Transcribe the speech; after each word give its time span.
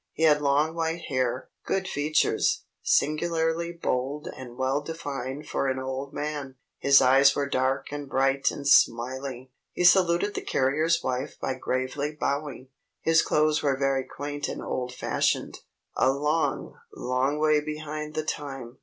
He 0.13 0.23
had 0.23 0.41
long 0.41 0.73
white 0.73 1.03
hair, 1.09 1.51
good 1.63 1.87
features, 1.87 2.63
singularly 2.81 3.71
bold 3.71 4.27
and 4.35 4.57
well 4.57 4.81
defined 4.81 5.45
for 5.47 5.67
an 5.67 5.77
old 5.77 6.11
man. 6.11 6.55
His 6.79 7.03
eyes 7.03 7.35
were 7.35 7.47
dark 7.47 7.91
and 7.91 8.09
bright 8.09 8.49
and 8.49 8.67
smiling. 8.67 9.49
He 9.73 9.83
saluted 9.83 10.33
the 10.33 10.41
carrier's 10.41 11.03
wife 11.03 11.39
by 11.39 11.53
gravely 11.53 12.17
bowing. 12.19 12.69
His 13.01 13.21
clothes 13.21 13.61
were 13.61 13.77
very 13.77 14.03
quaint 14.03 14.47
and 14.47 14.63
old 14.63 14.91
fashioned, 14.91 15.59
a 15.95 16.11
long, 16.11 16.79
long 16.95 17.37
way 17.37 17.59
behind 17.63 18.15
the 18.15 18.23
time. 18.23 18.79